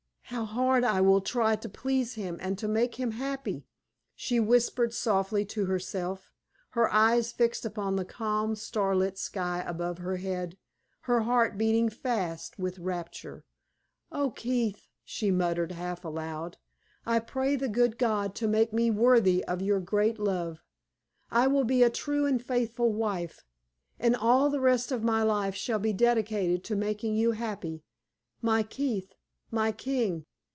[0.35, 3.65] "How hard I will try to please him and to make him happy!"
[4.15, 6.31] she whispered softly to herself,
[6.69, 10.57] her eyes fixed upon the calm, starlit sky above her head,
[11.01, 13.43] her heart beating fast with rapture.
[14.09, 16.55] "Oh, Keith!" she murmured half aloud,
[17.05, 20.63] "I pray the good God to make me worthy of your great love.
[21.29, 23.43] I will be a true and faithful wife,
[23.99, 27.83] and all the rest of my life shall be dedicated to making you happy
[28.41, 29.13] my Keith!
[29.53, 30.25] my king!"